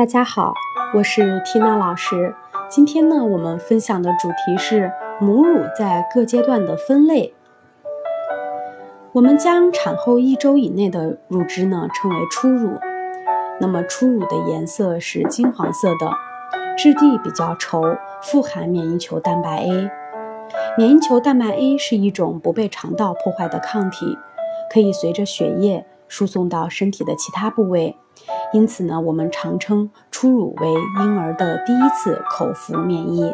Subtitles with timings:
[0.00, 0.54] 大家好，
[0.94, 2.34] 我是缇娜老师。
[2.70, 7.34] 今天呢，我们分享的主题是母乳在各阶段的分类。
[9.12, 12.78] 我们将产后一周以内的乳汁呢称为初乳。
[13.60, 16.10] 那么初乳的颜色是金黄色的，
[16.78, 19.90] 质地比较稠，富含免疫球蛋白 A。
[20.78, 24.16] 免疫球蛋白 A 是一种不被肠道破坏的抗体，
[24.72, 27.98] 可以随着血液输送到身体的其他部位。
[28.52, 30.68] 因此呢，我们常称初乳为
[31.02, 33.32] 婴儿的第一次口服免疫。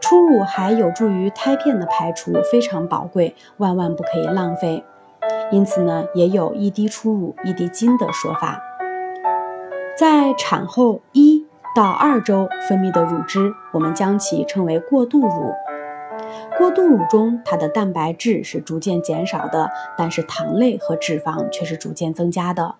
[0.00, 4.84] 初乳还有助于胎片的排出，非常宝贵，万万不可以浪费。
[5.50, 8.62] 因此呢，也有一滴初乳一滴精的说法。
[9.96, 15.54] 在产后一到二周分泌的乳汁，我们将其称为过渡乳。
[16.56, 22.76] 过渡乳中，它的蛋白质是逐渐减少的，但是糖类和脂肪却是逐渐增加的。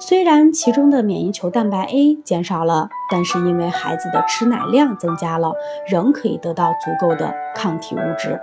[0.00, 5.54] 虽然其中的免疫球蛋白 A 减少了，但是因为孩子的吃奶量增加了，
[5.88, 8.38] 仍可以得到足够的抗体物质。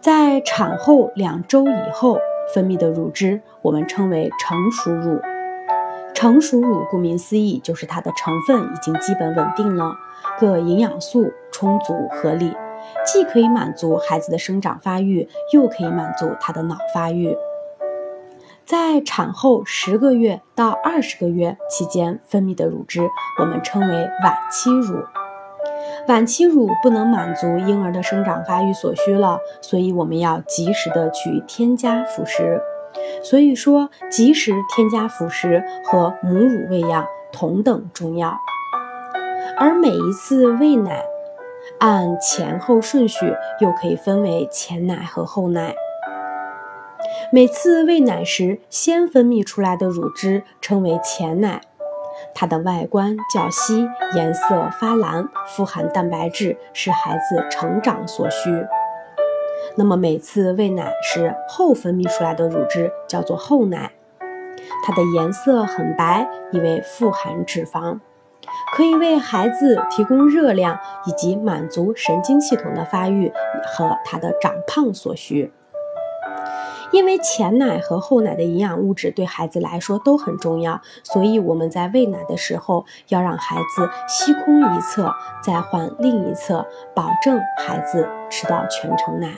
[0.00, 2.18] 在产后两周以后
[2.54, 5.20] 分泌的乳汁，我们称为成熟乳。
[6.14, 9.92] 成熟乳顾名思义，就是它的成分已经基本稳定了，
[10.38, 12.54] 各营养素充足合理，
[13.04, 17.36] 既可以满足孩子的生长发育，又可以满足他的脑发育。
[18.64, 23.00] 在产后十个月到二十个月期间分泌的乳汁，
[23.38, 24.96] 我们称为晚期乳。
[26.08, 32.60] 晚期乳不能满足婴儿的生长发育所需了，所以我们要及时的去添加辅食。
[33.22, 38.38] 所以说，及时添加辅食和母乳喂养同等重要。
[39.58, 41.02] 而每一次喂奶，
[41.78, 45.74] 按前后顺序又可以分为前奶和后奶。
[47.34, 51.62] 每次喂奶时，先分泌出来的乳汁称为前奶，
[52.34, 58.50] 它的外观较稀，颜色发蓝，富含蛋白质，是孩子成长所需。
[59.76, 63.92] 那么每次喂奶时后分泌出来的乳汁叫做后奶，
[64.84, 67.98] 它的颜色很白，因为富含脂肪，
[68.76, 73.32] 可以为孩子提供热量以及满足神经系统的发育
[73.64, 75.50] 和他的长胖所需。
[76.90, 85.10] 因为前奶和后奶的营养物质对孩子来说都很重要，所以我们在喂奶的时候要让孩子吸空一侧，
[85.42, 89.34] 再换另一侧，保证孩子吃到全程奶。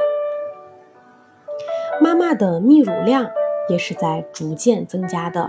[2.00, 3.31] 妈妈的泌乳量
[3.69, 5.49] 也是在逐渐增加的。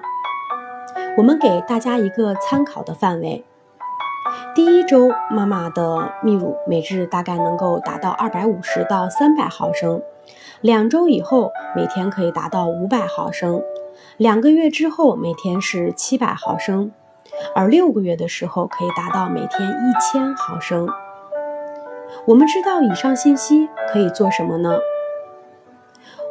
[1.18, 3.44] 我们给大家一个参考的范围：
[4.54, 10.04] 第一周妈妈的泌乳每日大概能够达到二百五十到三百毫升。
[10.62, 13.62] 两周以后，每天可以达到五百毫升；
[14.18, 16.92] 两个月之后，每天是七百毫升；
[17.56, 20.88] 而六个月的时候，可以达到每天一千毫升。
[22.28, 24.80] 我们知道以上信息可以做什么呢？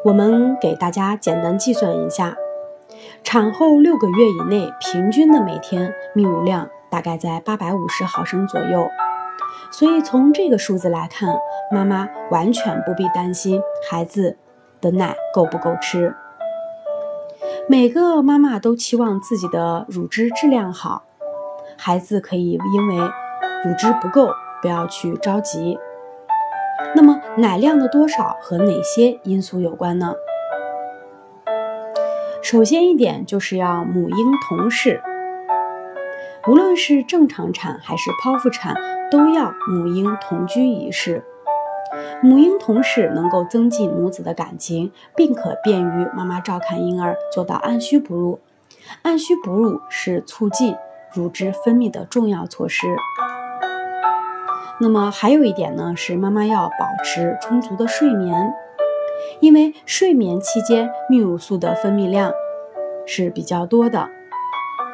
[0.04, 2.36] 我们给大家简单计算一下：
[3.22, 8.88] 产后六个月以内，平均的每天泌乳量大概在八百五十毫升左右。
[9.70, 11.36] 所以从这个数字来看，
[11.70, 14.36] 妈妈完全不必担心孩子
[14.80, 16.14] 的奶够不够吃。
[17.68, 21.04] 每个妈妈都期望自己的乳汁质量好，
[21.76, 22.96] 孩子可以因为
[23.64, 24.28] 乳汁不够
[24.62, 25.78] 不要去着急。
[26.94, 30.14] 那么奶量的多少和哪些因素有关呢？
[32.42, 35.00] 首先一点就是要母婴同室。
[36.46, 38.74] 无论是正常产还是剖腹产，
[39.14, 41.22] 都要母婴同居一室。
[42.20, 48.40] 母婴同室能够增进母子的感情，并可便于妈妈照看婴儿，做到按需哺乳。
[49.02, 50.74] 按需哺乳是促进
[51.12, 52.88] 乳汁分泌的重要措施。
[54.80, 58.52] 那么还有一点呢，是妈妈要保持充足的睡眠，
[59.38, 62.32] 因为睡眠期间泌乳素的分泌量
[63.06, 64.10] 是比较多的。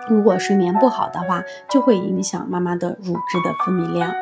[0.09, 4.13] 如果睡眠不好的话，就会影响妈妈的乳汁的分泌量。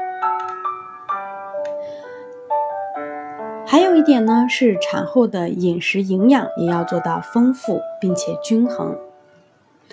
[3.66, 8.96] 还有一点呢，是产后的饮食营养也要做到丰富并且均衡。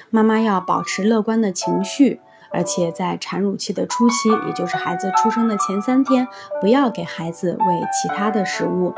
[0.10, 2.22] 妈妈要保持乐观的情绪，
[2.52, 6.28] 而且在产乳期的初期，也就是孩子出生的前三天，
[6.62, 8.94] 不要给孩子喂其他的食物，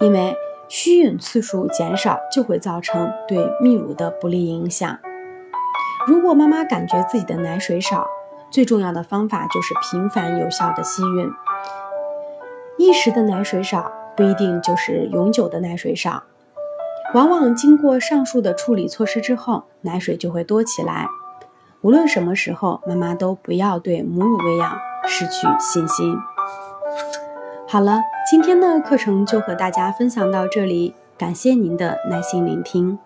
[0.00, 0.34] 因为
[0.68, 4.98] 需吮次数减少就会造成对泌乳的不利影响。
[6.06, 8.06] 如果妈妈感觉自己的奶水少，
[8.48, 11.32] 最重要的方法就是频繁有效的吸吮。
[12.78, 16.22] 一时的奶水少不一定就是永久的奶水少，
[17.12, 21.08] 往往经过上述的处理措施之后，奶水就会多起来。
[21.80, 26.16] 无论什么时候，妈妈都不要对母乳喂养失去信心。
[27.66, 28.00] 好了，
[28.30, 32.96] 今天的课程就和大家分享到这里，感谢您的耐心聆听。